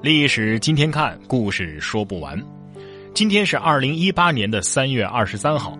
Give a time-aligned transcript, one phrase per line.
[0.00, 2.40] 历史今天看，故事说不完。
[3.12, 5.76] 今天是二零一八年的三月二十三号，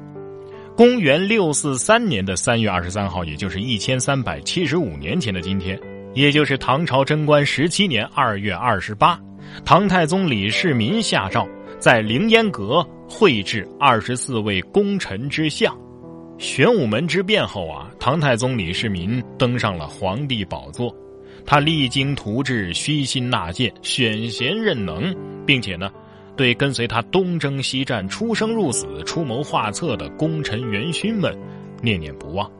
[0.76, 5.78] 公元六四三年的三月二十三号，也就是一千三百七十五年前的今天，
[6.14, 9.16] 也就是唐朝贞观十七年二月二十八，
[9.64, 11.46] 唐太宗李世民下诏，
[11.78, 15.72] 在凌烟阁绘制二十四位功臣之像。
[16.38, 20.92] 玄武门之变后啊，唐太宗李世民登上了皇帝宝座。
[21.50, 25.16] 他励精图治，虚心纳谏，选贤任能，
[25.46, 25.90] 并且呢，
[26.36, 31.34] 对跟随他东征西战、出生入死、出谋划策的功臣元勋们
[31.80, 32.52] 念念不忘。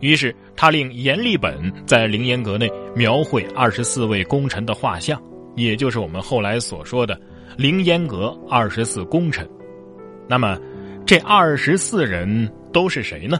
[0.00, 5.22] 于是，他令阎立本在凌烟阁内描绘二十四位功臣的画像，
[5.54, 7.16] 也就是我们后来所说的
[7.56, 9.48] 凌烟阁二十四功臣。
[10.28, 10.58] 那么，
[11.06, 13.38] 这二十四人都是谁呢？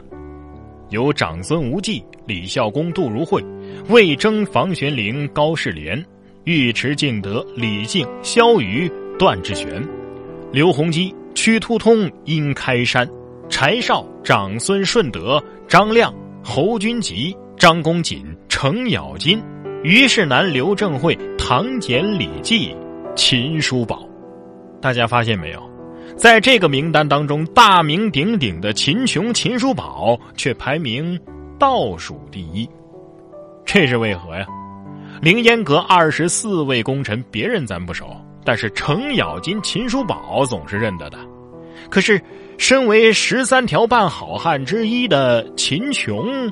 [0.89, 3.43] 有长孙无忌、李孝公杜如晦。
[3.89, 6.03] 魏征、房玄龄、高士廉、
[6.45, 9.83] 尉迟敬德、李靖、萧瑜、段志玄、
[10.51, 13.07] 刘弘基、屈突通、殷开山、
[13.49, 19.41] 柴绍、长孙顺德、张亮、侯君集、张公瑾、程咬金、
[19.83, 22.75] 虞世南、刘正会、唐俭、李绩、
[23.15, 24.07] 秦叔宝。
[24.81, 25.74] 大家发现没有？
[26.15, 31.19] 在这个名单当中，大名鼎鼎的秦琼、秦叔宝却排名
[31.59, 32.67] 倒数第一。
[33.65, 34.45] 这是为何呀？
[35.21, 41.17] 凌烟阁二十四位功臣，别人咱不熟，但是程咬金、秦叔宝总是认得的。
[41.89, 42.21] 可是，
[42.57, 46.49] 身为十三条半好汉之一的秦琼，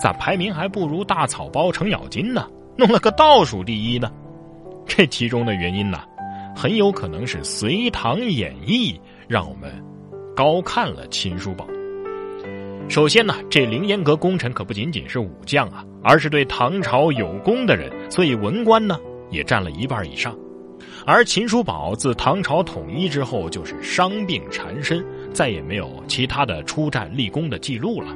[0.00, 2.48] 咋排名还不如大草包程咬金呢？
[2.76, 4.10] 弄了个倒数第一呢？
[4.86, 6.02] 这其中的原因呢，
[6.54, 8.92] 很有可能是《隋唐演义》
[9.28, 9.72] 让我们
[10.34, 11.66] 高看了秦叔宝。
[12.88, 18.98] 首先呢，这凌烟阁功臣可不仅仅是武将啊，而是对唐朝有功的人，所以文官呢
[19.30, 20.36] 也占了一半以上。
[21.06, 28.14] 而秦叔宝自唐朝统一之后就是伤病缠身，再也没有其他的出战立功的记录了。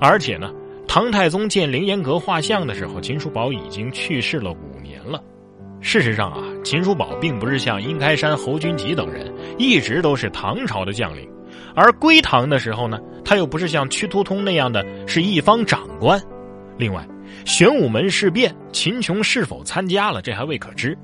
[0.00, 0.50] 而且呢，
[0.88, 5.22] 唐太宗建凌烟阁画像的时候，秦叔宝已经去世了五年了。
[5.80, 11.30] 事实上啊，秦叔宝并不是像殷开山、侯君集等人，一直都是唐朝的将领。
[11.76, 16.20] 而归唐的时候呢，他又不是像屈突通那样的是一方长官。
[16.76, 17.06] 另外，
[17.44, 20.98] 玄武门事变，秦琼是否参加了，这还未可知。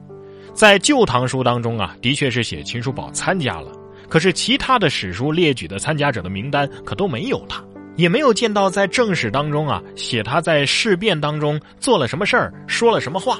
[0.52, 3.70] 在《旧唐书》当中啊，的确是写秦叔宝参加了，
[4.08, 7.62] 可是其他的史书列举的参加者的名单可都没有他，
[7.94, 13.38] 也没有见到在正史当中啊写他在事变当中做了什么事儿，说了什么话。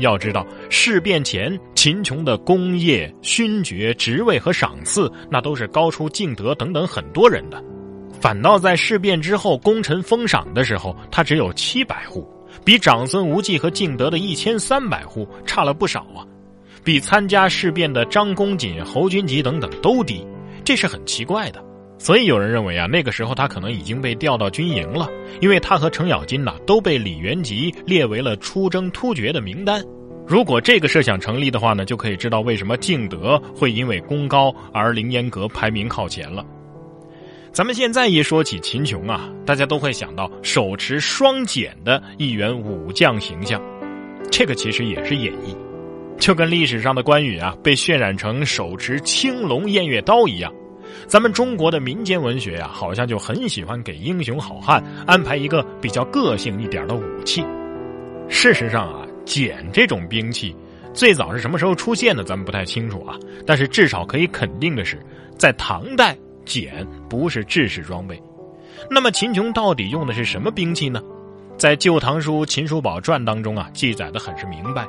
[0.00, 7.62] 要知道，事变前秦琼的功业、勋爵、职位和赏赐，那都是高出敬德等等很多人的。
[8.20, 12.28] 反倒在事变之后，功臣封赏的时候，他只有七百户，
[12.64, 16.26] 比长孙无忌和敬德的一千三百户差了不少啊，
[16.84, 20.26] 比参加事变的张公瑾、侯君集等等都低，
[20.64, 21.64] 这是很奇怪的。
[22.00, 25.06] 所以有人认为啊，那个时候他可能已经被调到军营了，
[25.42, 29.84] 因为他和程咬金呐都被李元吉列为了出征突厥的名单。
[30.26, 36.42] 如果这个设想成立的话呢，就可以知道为什么敬德会因为功高而凌烟阁排名靠前了。
[37.52, 43.60] 咱们现在一说起秦琼啊，大家都会想到手持双锏的一员武将形象，
[44.30, 45.54] 这个其实也是演绎，
[46.18, 50.50] 就跟历史上的关羽啊被渲染成手持青龙偃月刀一样。
[51.06, 57.44] 咱们中国的民间文学呀，好像就很喜欢给英雄好汉安排一个比较个性一点的武器。
[58.28, 60.54] 事实上啊，锏这种兵器
[60.94, 63.16] 最早是什么时候出现的，咱们不太清楚啊。
[63.46, 64.98] 但是至少可以肯定的是，
[65.36, 68.20] 在唐代，锏不是制式装备。
[68.88, 71.02] 那么秦琼到底用的是什么兵器呢？
[71.56, 74.86] 在《旧唐书·秦叔宝传》当中啊，记载的很是明白。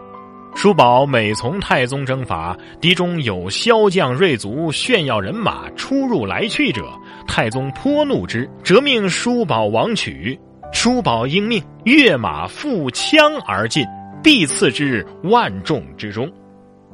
[0.53, 6.83] 叔宝每从太宗征伐，敌中有骁将锐卒炫耀人马出入来去者，
[7.27, 10.39] 太宗颇怒之，折命叔宝王取。
[10.71, 13.85] 叔宝应命，跃马负枪而进，
[14.23, 16.31] 必刺之万众之中。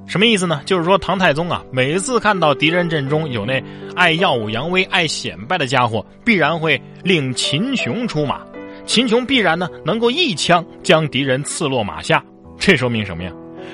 [0.05, 0.61] 什么意思呢？
[0.65, 3.61] 就是说唐太宗啊，每次看到敌人阵中有那
[3.95, 8.39] 爱耀武扬威、爱显摆的家伙，必然会令秦琼出马，
[8.85, 12.23] 秦琼必然呢能够一枪将敌人刺落马下。
[12.57, 13.31] 这说明什么呀？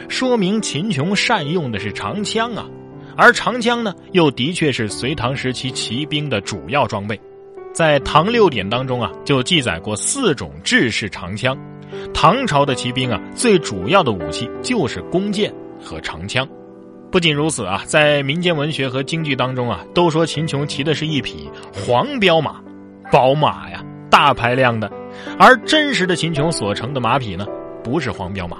[0.09, 2.65] 说明秦琼善用的是长枪啊，
[3.15, 7.19] 而长枪呢，又的确是隋唐时期骑兵的主要装备。
[7.73, 11.57] 在《唐六典》当中啊，就记载过四种制式长枪。
[12.13, 15.51] 唐朝的骑兵啊，最主要的武器就是弓箭
[15.81, 16.47] 和长枪。
[17.11, 22.61] 不仅如此啊，在民间文学和京剧当中啊，都说秦琼骑的是一匹黄骠马，
[23.11, 24.91] 宝马呀，大排量的。
[25.37, 27.45] 而真实的秦琼所乘的马匹呢，
[27.83, 28.57] 不是黄骠马。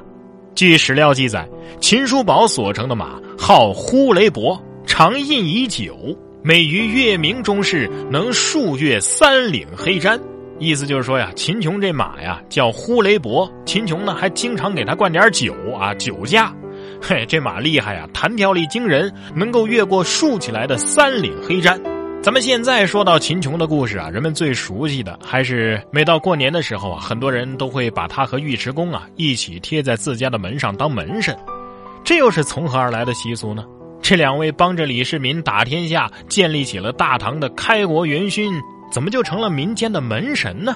[0.56, 1.48] 据史料记载，
[1.82, 5.96] 秦叔宝所乘的马号呼雷伯，长印已久，
[6.44, 10.20] 每于月明中时能数月三岭黑毡。
[10.60, 16.54] 意思就是说呀，秦琼这马呀叫呼雷伯，秦琼呢还经常给他灌点酒啊，酒驾。
[17.02, 21.80] 嘿，这马厉害呀，弹跳力惊人，能够越过竖起来的三岭黑毡。
[22.24, 31.38] 咱们现在说到秦琼的故事啊，人们最熟悉的还是每到过年的时候啊，很多人都会把他和尉迟恭啊一起贴在自家的门上当门神。
[32.02, 33.66] 这又是从何而来的习俗呢？
[34.02, 38.54] 这两位帮着李世民打天下、建立起了大唐的开国元勋，
[38.90, 40.74] 怎么就成了民间的门神呢？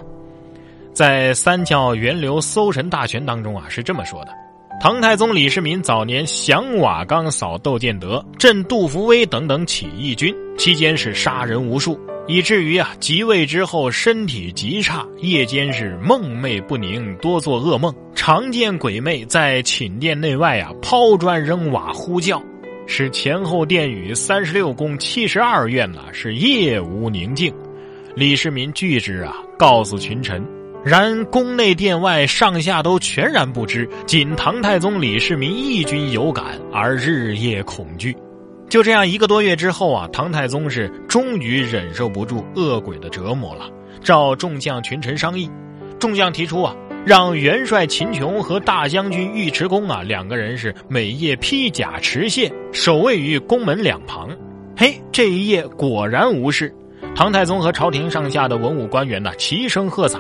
[0.92, 4.34] 在《三教源流搜神大全》当中啊，是这么说的。
[4.80, 22.40] 唐太宗李世民早年降瓦岗、扫窦建德、镇杜伏威等等起义军，期间是杀人无数，以至于啊即位之后身体极差，夜间是梦寐不宁，多做噩梦，常见鬼魅在寝殿内外啊抛砖扔瓦呼叫，
[22.86, 27.52] 使前后殿宇三十六宫七十二院呐是夜无宁静。
[28.16, 30.46] 李世民据之啊，告诉群臣。
[30.86, 38.16] 然宫内殿外上下都全然不知，仅唐太宗李世民一军有感，而日夜恐惧。
[38.70, 43.70] 就这样一个多月之后啊，唐太宗是终于忍受不住恶鬼的折磨了，
[44.02, 45.50] 召众将群臣商议。
[46.00, 46.76] 众将提出啊，
[47.06, 54.30] 让元帅秦琼和大将军尉迟恭啊两个人是每夜披甲持械，守卫于宫门两旁。
[54.78, 56.74] 嘿，这一夜果然无事。
[57.16, 60.20] 唐太宗和朝廷上下的文武官员呢齐声喝彩。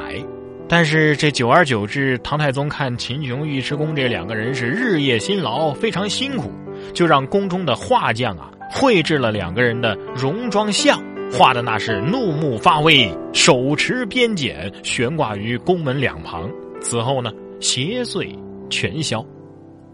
[0.70, 6.52] 但是这久而久之，唐太宗看秦琼、尉迟恭这两个人是日夜辛劳，非常辛苦，
[6.94, 14.54] 就让宫中的画匠啊绘制了两个人的戎装像，画的那是怒目发威，手持鞭锏，
[14.84, 16.50] 悬挂于宫门两旁。
[16.82, 17.32] 此后呢，
[17.62, 18.38] 邪祟
[18.70, 19.26] 全消。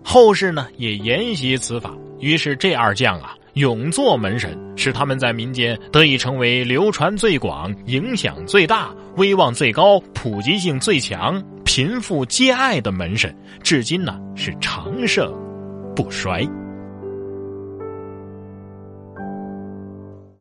[0.03, 3.35] 后世呢也沿袭此法，于是这二将啊。
[3.53, 15.31] 永做门神，使他们在民间得以成为流传最广、影响最大、威望最高、普及性最强、贫富皆爱的门神，至今呢是长盛
[15.95, 16.47] 不衰。